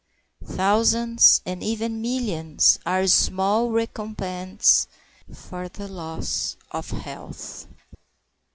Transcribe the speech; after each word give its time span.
Thousands, 0.47 1.43
and 1.45 1.61
even 1.61 2.01
millions, 2.01 2.79
are 2.87 3.05
small 3.05 3.69
recompense 3.69 4.87
for 5.31 5.69
the 5.69 5.87
loss 5.87 6.57
of 6.71 6.89
health. 6.89 7.67